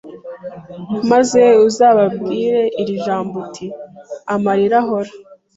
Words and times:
Maze 1.11 1.43
uzababwiea 1.67 2.63
iri 2.81 2.95
jambo 3.05 3.35
uti 3.45 3.67
Amarira 4.35 4.77
ahora 4.83 5.11